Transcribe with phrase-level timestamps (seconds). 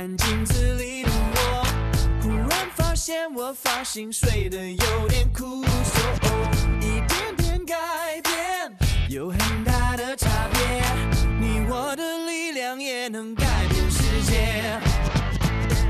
[0.00, 1.66] 看镜子里的我，
[2.22, 6.00] 忽然发现我发型睡得有点枯瘦，
[6.80, 7.76] 一点点改
[8.22, 8.72] 变
[9.10, 10.82] 有很大的差别，
[11.38, 14.80] 你我的力量也能改变世界。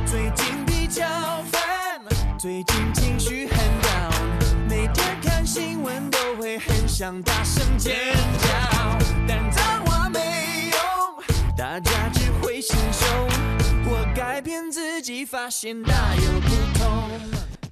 [0.05, 1.07] 最近比较
[1.53, 2.01] 烦，
[2.37, 7.95] 最近情绪很 down，每天看新闻都会很想大声尖
[8.41, 8.49] 叫，
[9.29, 10.19] 但脏话没
[10.73, 13.40] 用，大家只会心凶。
[15.01, 17.01] 己，发现大有不同。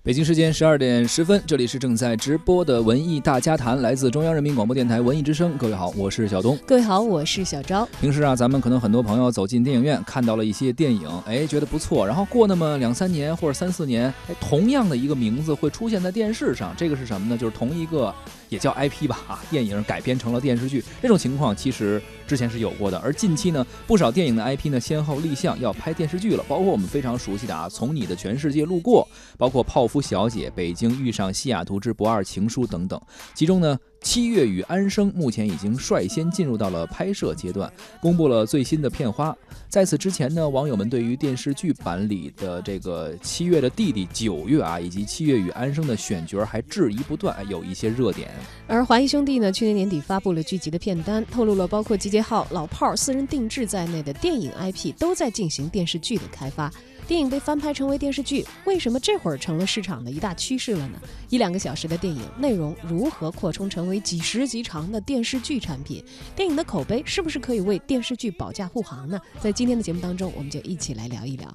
[0.03, 5.53] 北京时间十二点十分，这里是正在直播的文艺大家谈，来自中央人民广播电台文艺之声。
[5.59, 6.59] 各位好，我是小东。
[6.67, 7.87] 各位好，我是小昭。
[8.01, 12.07] 平时啊，咱们可能很多朋友走进电影院，看到了一些电影，哎，觉得不错。
[12.07, 17.37] 然后过那么两三年或者三四年，哎，同样的一个名字会出现在电视上，这个是什么呢？
[17.37, 18.15] 就是同一个。
[18.49, 22.99] 也叫 IP 吧啊，电影改编成了电视剧，这种情况其实之前是有过的。
[22.99, 33.01] 而近期呢，不少电影的 IP 呢先后立项要拍电视剧了，包括我们非常熟悉的啊，《从你的全世界路过》，包括《泡芙小姐》、《北京遇上西雅图之不二情书》等等。
[33.35, 39.37] 其中呢，《七月与安生》目前已经率先进入到了拍摄阶段，公布了最新的片花。
[39.69, 48.31] 在此之前呢，网友们对于电视剧版里的这个七月的弟弟九月啊，以及七月与安生的选角还质疑不断，有一些热点。
[48.67, 56.73] 而华谊兄弟呢，去年年底发布了剧集的片单，透露了包括《集结号》《老炮儿》私人定制在内的电影 IP 都在进行电视剧的开发。
[57.09, 61.01] 电影被翻拍成为电视剧，为什么这会儿成了市场的一大趋势了呢？
[61.31, 66.05] 一两个小时的电影内容如何扩充成为几十集长的电视剧产品？
[66.37, 69.19] 电影的口碑是不是可以为电视剧保驾护航呢？
[69.41, 71.49] 在今天的节目当中，我们就一起来聊一聊。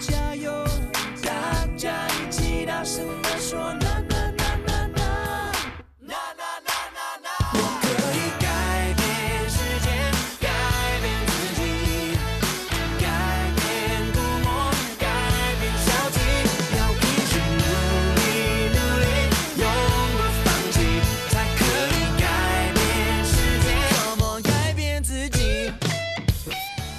[0.00, 0.50] 加油，
[1.22, 3.72] 大家一起大声地说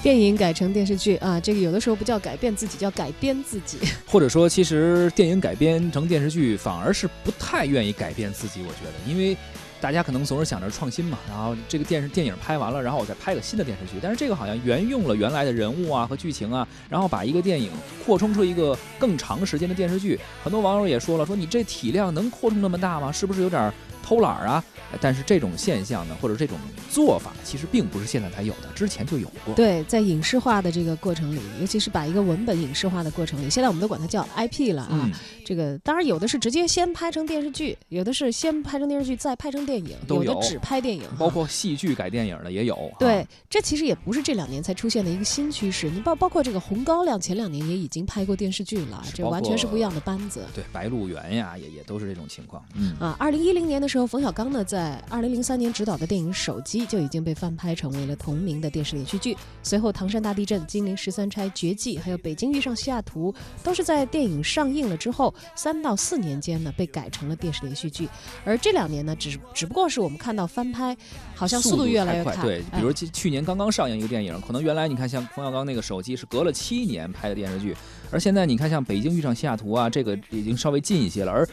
[0.05, 3.79] 电影改成电视剧啊，这个有的时候不叫改变自己，叫改编自己。
[4.05, 9.35] 或者说，其实电影改编成电视剧反而是不太愿意改变自己，我觉得，因为
[9.81, 17.71] 大家可能总是想着创新嘛，然后这个电视电影拍完了，然后我再拍个新的电视剧，但是这个好像沿用了原来的人物啊和剧情啊，然后把一个电影
[18.05, 20.19] 扩充出一个更长时间的电视剧。
[20.43, 23.11] 很多网友也说了，说你这体量能扩充那么大吗？
[23.11, 23.73] 是不是有点
[24.05, 24.63] 偷懒啊？
[25.01, 26.57] 但是这种现象呢，或者这种
[26.89, 29.53] 做法，其实并不是现在才有的，之前就有过。
[29.55, 35.01] 对，在影视化的这个过程里，尤其是把一个文本影视化的过程里，现在我们都管它叫 IP 了啊。
[35.11, 35.11] 嗯
[35.45, 42.73] 这个当然有的是直接先拍成电视剧，有的是先拍成电视剧再拍成电影，都有的只拍电影，包括戏剧改电影的也有。
[42.73, 45.87] 啊对，这其实也不是这两年才出现的一个新趋势。
[45.87, 50.41] 你包包括这个《红高粱》，前两年也已经拍过电视剧了，这完全是不一样的班子。
[50.55, 52.65] 对，《白鹿原》呀，也也都是这种情况。
[52.73, 59.37] 嗯，啊，二零一零年的时候，冯小刚呢在二零零三年执导的电影《手机》就已经被翻拍成为了同名的电视连续剧。
[59.61, 63.31] 随后，唐山大地震、金陵十三钗、绝技，还有北京遇上西雅图，
[63.63, 68.09] 都是在电影上映了之后三到四年间呢被改成了电视连续剧。
[68.43, 70.97] 而这两年呢，只只不过是我们看到翻拍，
[71.35, 72.35] 好像速度越来越快。
[72.37, 77.75] 对，比哎如去去年刚刚上映一个电影，可能原来你看像冯小刚那个手机是隔了七年拍的电视剧，
[78.09, 81.31] 而现在你看像北京遇上西雅图啊，这个已经稍微近一些了。
[81.31, 81.47] 而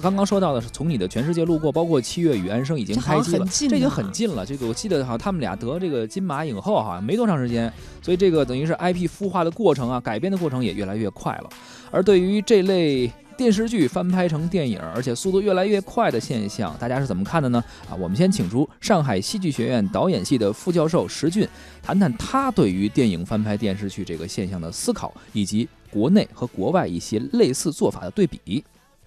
[0.00, 4.44] 刚刚说到的是从你的全世界路过，包括七月与安生已经开机了这已经很近了。
[4.44, 11.50] 这个我记得好像他们俩得这个金马影后好像没多长时间，所以这个等于是 IP 孵化的过程啊，改编的过程也越来越快了。
[11.90, 17.62] 而对于这类电视剧翻拍成电影，而且速度越来越快的现象，大家是怎么看的呢？
[17.88, 21.46] 啊，我们先请出上海戏剧学院导演系的副教授石俊，
[21.82, 28.62] 谈谈他对于电影翻拍电视剧这个现象的思考，以及国内和国外一些类似做法的对比。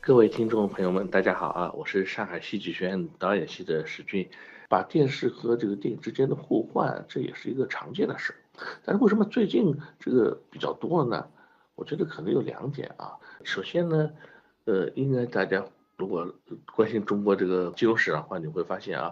[0.06, 1.72] 各位听众朋友们，大家好啊！
[1.74, 4.30] 我是上海戏剧学院导演系的史军。
[4.70, 8.38] 把电视和这个电影之间的互换，这也是一个常见的事儿。
[8.84, 11.28] 但是为什么最近这个比较多呢？
[11.74, 13.18] 我觉得可能有两点啊。
[13.44, 14.12] 首先呢，
[14.66, 15.66] 呃，应该大家
[15.98, 16.32] 如果
[16.76, 19.12] 关心中国这个金融市场的话，你会发现啊，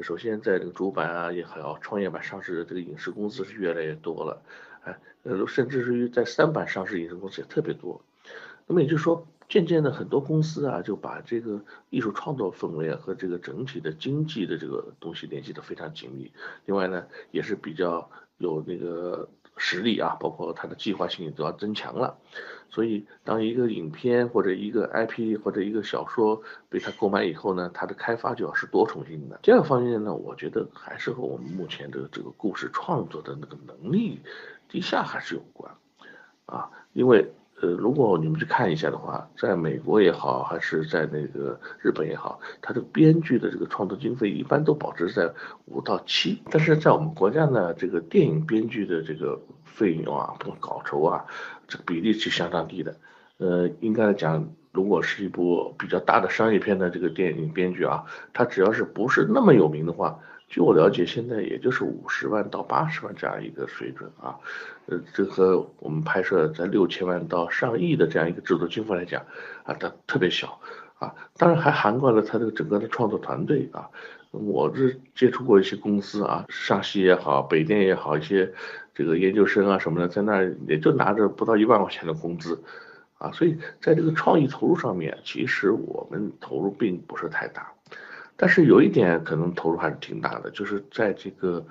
[0.00, 4.42] 首先在这个主板啊也好，创业板上市的这个影视公司是越来越多了，
[4.84, 8.02] 哎，呃，甚至是于在三板上市影视公司也特别多。
[8.66, 11.60] 那么也就是说，渐渐的很多公司啊，就把这个
[11.90, 16.30] 艺术创作氛围啊和这个整体的经济的这个东西联系得非常紧密。
[16.66, 18.08] 另外呢，也是比较
[18.38, 22.16] 有那个实力啊，包括它的计划性都要增强了。
[22.70, 29.40] 所以，当一个影片或者一个 IP 或者一个小说被他购买以后呢，它的开发就要是多重性的。
[29.42, 34.20] 第二个方面呢，我觉得还是和我们目前的这个故事创作的那个能力
[34.68, 35.74] 低下还是有关
[36.46, 37.32] 啊，因为。
[37.62, 45.30] 呃，如果你们去看一下的话，在美国也好，还是在那个日本也好，它这个编剧的这个创作经费一般都保持在
[45.66, 51.26] 五到七，但是在我们国家呢，这个电影编剧的这个费用啊，稿酬啊，
[51.68, 52.96] 这个比例是相当低的。
[53.36, 60.18] 呃，应该来讲，如果是一部比较大的商业片的这个电影编剧啊，他只要是不是那么有名的话。
[60.50, 64.34] 据我了解，现在也就是五十万到八十万这样一个水准啊，
[64.86, 69.22] 呃，这和我们拍摄在六千万到上亿的这样一个制作经费来讲
[69.62, 70.60] 啊，它特别小
[70.98, 71.14] 啊。
[71.36, 73.88] 当然还涵盖了它这个整个的创作团队啊。
[74.32, 78.52] 我是接触过一些公司啊，上戏也好，北电也好，一些
[78.92, 82.60] 这个研究生啊什么的，在那儿也就拿着不到一万块钱的工资
[83.18, 83.30] 啊。
[83.30, 87.72] 所以在这个创意投入上面，其实我们投入并不是太大。
[88.40, 91.62] 但是有一点可能投入还是挺大的，就是在这个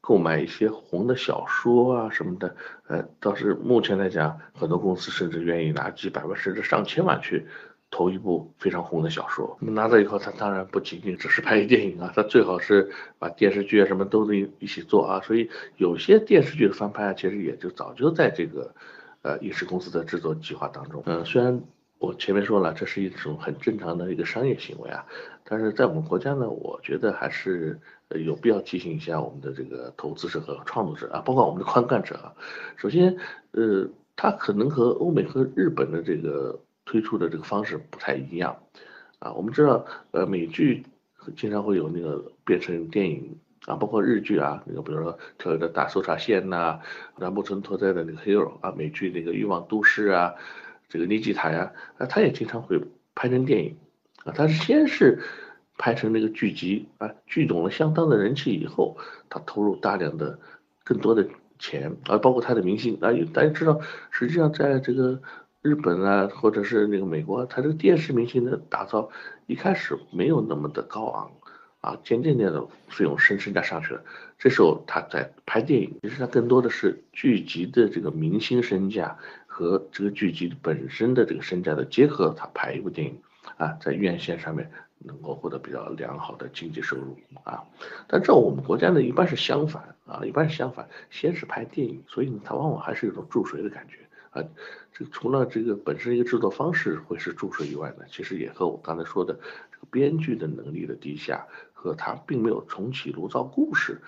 [0.00, 2.56] 购买一些红的小说啊什么的，
[2.88, 7.46] 呃，倒是目前来讲，很多公司甚至愿意拿几百万甚至上千万去
[7.88, 9.56] 投一部非常红的小说。
[9.60, 12.90] 那么拿到以后，他当然不仅仅只是拍电影啊，他最好是
[13.20, 15.20] 把电视剧啊什么都得一起做啊。
[15.20, 18.74] 所以有些电视剧的翻拍啊，其实也就早就在这个
[19.22, 21.00] 呃影视公司的制作计划当中。
[21.06, 21.62] 嗯，虽然。
[22.00, 25.04] 我前面说了，这是一种很正常的一个商业行为啊，
[25.50, 27.80] 但是在我们国家呢，我觉得还是
[28.10, 32.34] 有必要提醒一下我们的这个投资者和创作者啊，包括我们的观看者啊。
[32.76, 33.16] 首先，
[33.52, 38.54] 呃，它可能和欧美和日本的这个推出的这个方式不太一样
[39.20, 39.32] 啊。
[39.32, 40.84] 我们知道，呃，美剧
[41.34, 46.78] 经常会有那个变成电影啊，包括日剧啊，那个比如说《特有的大搜查线》呐，
[47.16, 50.34] 然木村拓哉的那个《Hero》啊，美剧那个《欲望都市》啊。
[50.90, 52.78] 这个尼基塔呀，啊，他也经常会
[53.14, 53.76] 拍成电影，
[54.24, 55.20] 啊，他是先是
[55.76, 58.96] 拍成那个剧集，啊，聚拢了相当的人气以后，
[59.28, 60.38] 他投入大量的
[60.84, 61.28] 更多的
[61.58, 63.80] 钱，啊，包括他的明星，啊，大家知道，
[64.10, 65.20] 实际上在这个
[65.62, 69.10] 日本啊，或者是那个美国，他这个电视明星的打造
[69.46, 71.30] 一开始没有那么的高昂，
[71.80, 74.02] 啊，渐渐渐的费用升身价上去了，
[74.38, 79.16] 这时候他在拍电影，其实他更多的是剧集的这个明星身价。
[79.50, 83.18] 和这个剧集本身的这个身价的结合，他拍一部电影
[83.58, 87.64] 啊，在院线上面能够获得比较良好的经济收入啊。
[88.06, 93.98] 但这我们国家呢，一般是相反啊，一般是相反，先是拍电影，所以呢，它往往还是有种注水的感觉
[94.30, 94.42] 啊。
[94.92, 99.34] 这除了这个本身一个制作方式会是注水以外呢，其实也和我刚才说的
[99.72, 104.00] 这个编剧的能力的低下和他并没有重启炉灶故事，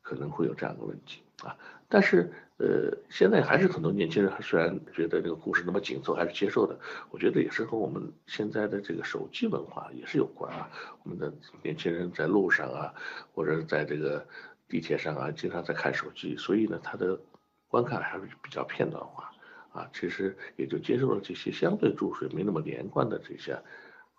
[0.00, 1.56] 可能会有这样的问题啊。
[1.92, 2.32] 但是。
[2.58, 6.78] 呃，现在还是很多年轻人，虽然觉得这个故事那么紧凑，还是接受的。
[7.10, 10.70] 我觉得也是和我们现在的这个手机文化也是有关啊。
[11.02, 12.94] 我们的年轻人在路上啊，
[13.34, 14.24] 或者在这个
[14.68, 17.18] 地铁上啊，经常在看手机，所以呢，他的
[17.66, 19.32] 观看还是比较片段化
[19.72, 19.90] 啊。
[19.92, 23.58] 其实也就接受了这些相对注水没那么连贯的这些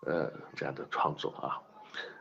[0.04, 1.62] 呃这样的创作啊。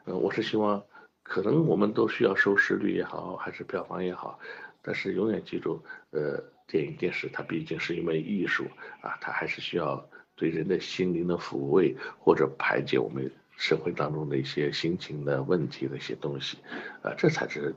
[0.05, 0.81] 嗯，我是希望，
[1.21, 4.39] 可能我们都需要收视率也好，还是票房也好。
[4.83, 8.65] 但是永远记住，呃，电影电视它毕竟是一门艺术
[9.01, 16.57] 啊，它还是需要对人的心灵的抚慰或者排解我们社会当中的一些心情的问题的一些东西，
[17.01, 17.73] 啊，这才是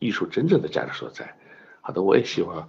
[0.00, 1.36] 艺术真正的价值所在。
[1.80, 2.68] 好的，我也希望，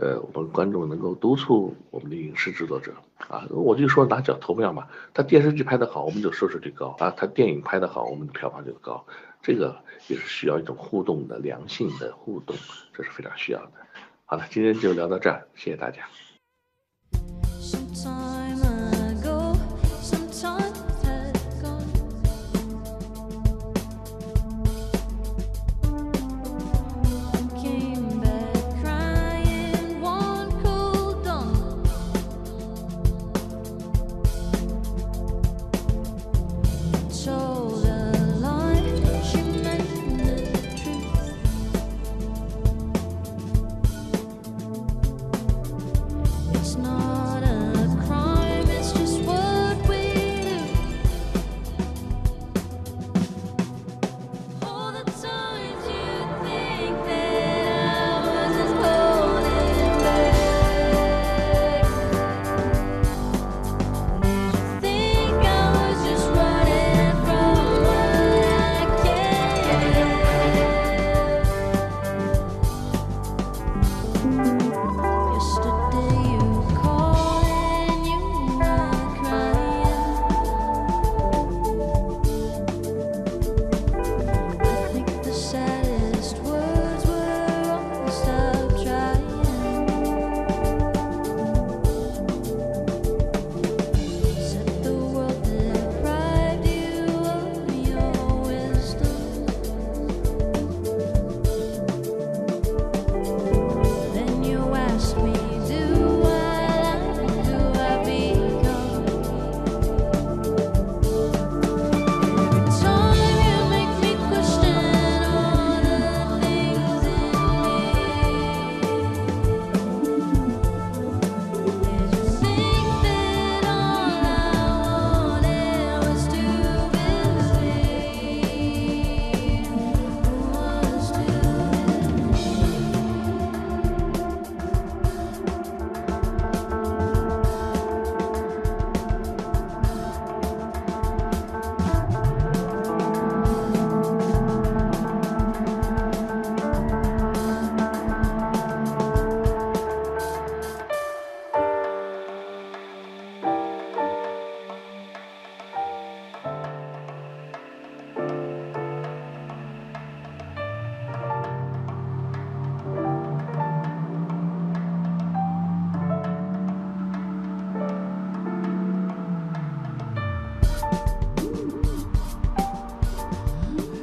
[0.00, 2.94] 呃，我们观众能够督促我们的影视制作者
[3.28, 9.04] 啊，我就说拿脚投票嘛，他电视剧拍得好，我们就收视率高啊，他电影拍得好，我们的票房就高。
[9.42, 9.76] 这个
[10.06, 12.56] 也是需要一种互动的良性的互动，
[12.92, 13.72] 这是非常需要的。
[14.24, 16.02] 好了，今天就聊到这儿，谢谢大家。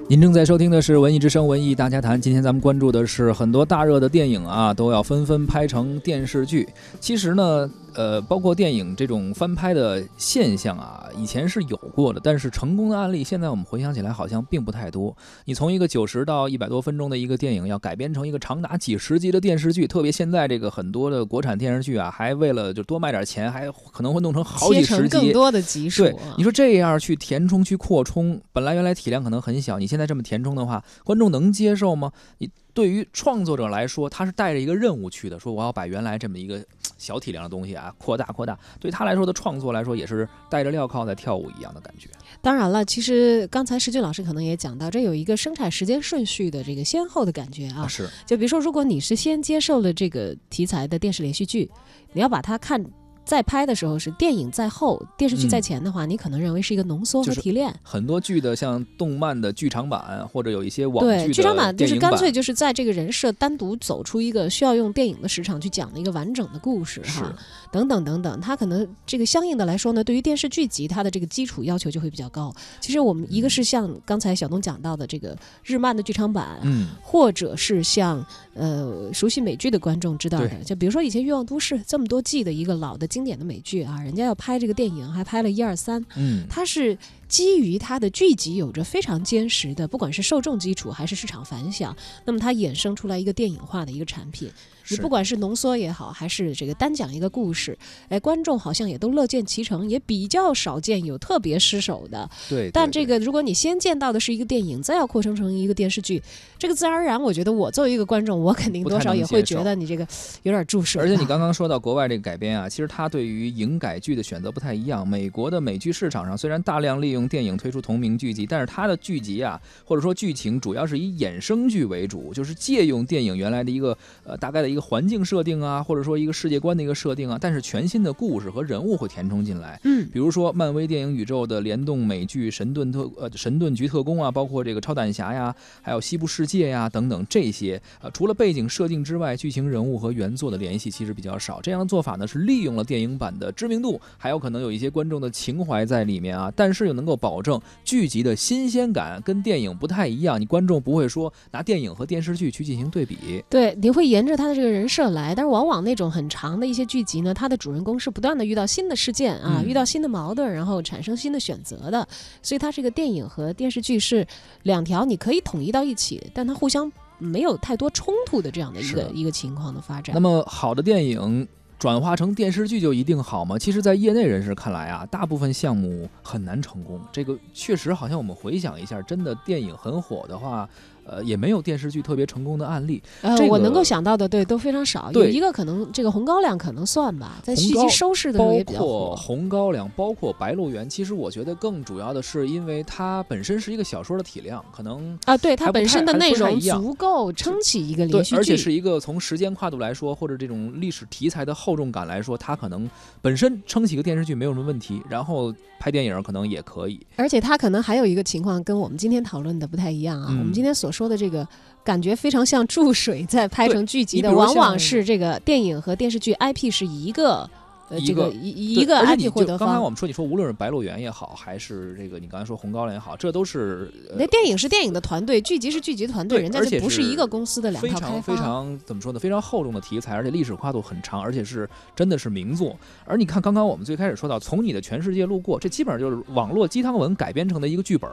[0.08, 6.70] 您正在收听的是《文艺之声·文艺大家谈》，今天咱们关注的是很多大热的电影啊，都要纷纷拍成电视剧。
[7.00, 15.16] 其实呢，呃，包括电影这种翻拍的现象啊，以前是有过的，但是成功的案例，现在我们回想起来好像并不太多。
[15.46, 25.10] 你从一个九十到一百多分钟的一个电影，要改编成一个长达几十集的电视剧，特别现在这个很多的国产电视剧啊，还为了就多卖点钱，还可能会弄成好几成十集。
[25.10, 32.12] 更多的集数对啊。，你说这样去填充、去扩充，本来原来体量可能很小，你现在这么填充的话，观众能接受吗？
[32.40, 36.62] 你对于创作者来说，他是带着一个任务去的，说我要把原来这么一个
[37.06, 38.58] 小体量的东西啊扩大扩大。
[38.80, 42.10] 对他来说的创作来说，也是带着镣铐在跳舞一样的感觉。
[42.42, 47.88] 当然了，其实刚才石俊老师可能也讲到，这有一个生产时间顺序的这个先后的感觉啊。
[47.88, 51.70] 是就比如说，如果你是先接受了这个题材的电视连续剧，
[52.14, 52.84] 你要把它看。
[53.26, 57.74] 在拍的时候是电影在后，电视剧在前的话，你可能认为是一个浓缩和就是提炼。
[57.82, 67.34] 很多剧的像动漫的剧场版，或者有一些网剧剧场版就是干脆就是在这个人设单独走出一个需要用电影的时长去讲的一个完整的故事哈，
[67.72, 72.54] 等等等等，它可能这个相应的来说呢，对于电视剧集它的这个基础要求就会比较高。
[72.80, 86.98] 其实我们一个是像刚才小东讲到的这个日漫的剧场版，嗯，或者是像呃熟悉美剧的观众知道的，就比如说以前《欲望都市》这么多季的一个老的经典的美剧啊，人家要拍这个电影还拍了一二三，嗯，它是
[87.30, 91.96] 基于它的剧集有着非常坚实的，不管是受众基础还是市场反响，
[92.26, 94.52] 那么它衍生出来一个电影化的一个产品。
[94.90, 97.78] 你不管是浓缩也好，还是这个单讲一个故事，
[98.10, 102.30] 哎，观众好像也都乐见其成，也比较少见有特别失手的。
[102.50, 102.70] 对。
[102.72, 106.22] 但这个如果你先见到的是一个电影，再要扩充成一个电视剧，
[106.58, 110.08] 这个自然而然，我觉得我作为一个观众，我肯定多少也会觉得你这个
[110.44, 111.02] 有点注水。
[111.02, 115.08] 而且你刚刚说到国外这个改编啊，其实它对于影改剧的选择不太一样。
[115.08, 129.80] 美国的美剧市场上虽然大量利用电影推出同名剧集，但是它的剧集啊，或者说剧情主要是以衍生剧为主，就是借用电影原来的一个呃大概的一个环境设定啊，或者说一个世界观的一个设定啊，但是全新的故事和人物会填充进来。
[129.84, 141.62] 嗯，比如说漫威电影宇宙的联动美剧《神盾特》呃《神盾局特工》啊，包括这个超胆侠呀，还有西部世界呀等等这些，呃，除了背景设定之外，剧情人物和原作的联系其实比较少。
[141.62, 153.44] 这样的做法呢，是利用了电影版的知名度，还有可能有一些观众的情怀在里面啊，但是又能够保证剧集的新鲜感跟电影不太一样，你观众不会说拿电影和电视剧去进行对比。
[153.50, 162.08] 对，你会沿着它的这个人设来，但是往往那种很长的一些剧集呢，它的主人公是不断的遇到新的事件啊，嗯遇到新的矛盾，然后产生新的选择的，
[162.42, 164.26] 所以它这个电影和电视剧是
[164.64, 170.20] 两条你可以统一到一起，但它互相没有太多冲突的这样的一个一个情况的发展那。
[170.20, 173.60] 么好的电影转化成电视剧就一定好吗？
[173.60, 177.00] 其实，在业内人士看来啊，大部分项目很难成功。
[177.12, 180.68] 这个确实好像我们回想一下，真的电影很火的话，
[181.06, 183.02] 呃，也没有电视剧特别成功的案例。
[183.22, 185.06] 呃，这我能够想到的，对，都非常少。
[185.08, 189.16] 有对一个可能，这个红高粱可能算吧，在续集收视的时候包也比较括。
[189.16, 202.90] 红高粱，包括白鹿原，其实我觉得更主要的是，因为它本身是一个小说的体量，可能啊，对它本身的内容足够撑起一个连，续剧，而且是一个从时间跨度来说，或者这种历史题材的厚重感来说，它可能
[203.22, 207.00] 本身撑起一个电视剧没有什么问题，然后拍电影可能也可以。
[207.18, 210.28] 而且它可能还有一个情况跟我们今天讨论的不太一样啊。
[210.30, 211.48] 嗯我们今天所说的这个
[211.84, 217.50] 感觉非常像注水在拍成剧集的，往往是这个电影和电视剧 IP 是一个。
[217.88, 228.36] 呃，一这个个一一个 IP 获得就刚才我，们说，你说无论是白鹿原也好，还是这个你刚才说红高粱也好，这都是、呃那电影是电影的团队，剧集是剧集团队，人家而且是就不是一个公司的两非套开常非。
[228.36, 229.20] 常怎么说呢？
[229.20, 232.76] 非常厚重的题材，而且历史跨度很长，而且是真的是名作。
[233.06, 238.10] 而你看，刚刚我们最开始说到《从你的全世界路过》，这基本上就是网络鸡汤文改编成的一个剧本，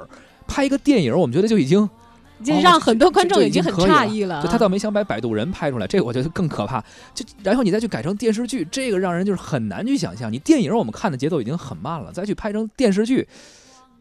[0.47, 1.89] 拍一个电影，我们觉得就已经
[2.43, 4.43] 就哦让很多观众已经很诧异了啊。
[4.43, 6.83] 就他倒没想把摆渡人拍出来，这个我觉得更可怕。
[7.15, 10.33] 就然后你再去改成电视剧，这个让人就是很难去想象。
[10.33, 13.27] 你电影我们看的节奏已经很慢了，再去拍成电视剧，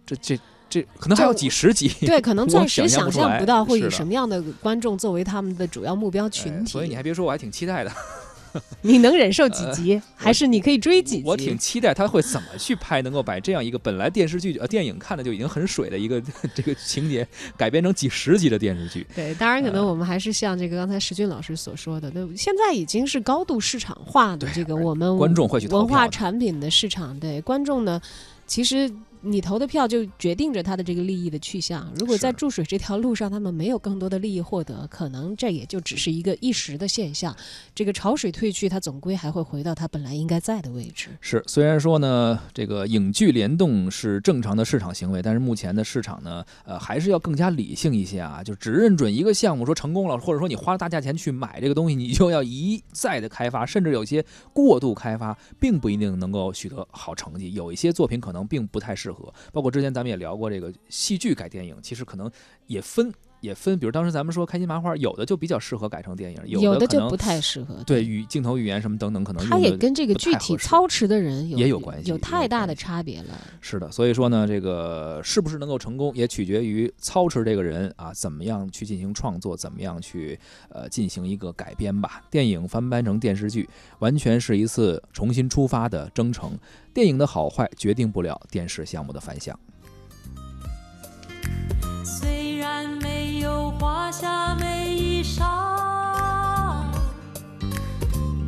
[0.05, 1.89] 这这这可能还要几十集。
[2.05, 6.71] 对，可能暂时 想想象不到会以什么样的观众作为他们的主要目标群体。
[6.71, 7.91] 哎所以你还别说，我还挺期待的。
[8.81, 11.23] 你能忍受几集，还是你可以追几集？
[11.25, 16.21] 我挺期待他会怎么去拍，能够把这样一个本来电视剧呃电影看的就已经很水的一个
[16.53, 17.27] 这个情节，
[17.57, 19.05] 改编成几十集的电视剧。
[19.15, 28.01] 对，当然可呃能我们还是像这个刚才石军老师所说的，那现在已经是高度市场化的这个我们观众会去文化产品的市场，对观众呢，
[28.45, 28.91] 其实
[29.21, 31.91] 你投的票就决定着他的这个利益的去向。
[31.95, 37.35] 如果在注水这条路上，他们没有更多的利益获得，可能这也就只是一个一时的现象。
[37.75, 41.09] 这个潮水退去，它总归还会回到它本来应该在的位置。
[41.21, 57.53] 是，虽然说呢，这个影剧联动是正常的市场行为，但是目前的市场呢，呃，还是要更加理性一些啊，就只认准一个项目说成功了，或者说你花了大价钱去买这个东西，你就要一再的开发，甚至有些过度开发，并不一定能够取得好成绩。
[57.53, 62.31] 有一些作品可能并不太适合，包括之前咱们也聊过这个戏剧改电影，其实可能
[62.67, 67.75] 也分也分，比如当时咱们说开心麻花，有的就比较适合改成电影，有的可能不太适合。
[67.85, 73.35] 对语镜头语言什么等等，可能它也跟这个具体操持的人有也有关系有太大的差别了。
[73.59, 80.39] 是的，所以说呢，这个是不是能够成功，也取决于操持这个人啊，怎么样去进行创作，怎么样去
[80.69, 82.23] 呃进行一个改编吧。
[82.29, 83.67] 电影翻拍成电视剧，
[83.99, 86.57] 完全是一次重新出发的征程。
[86.93, 89.57] 电影的好坏决定不了电视项目的反响。
[94.11, 95.41] 有华夏美衣裳，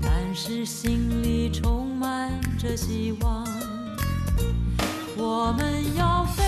[0.01, 3.47] 但是心里充满着希望。
[5.15, 6.43] 我们要飞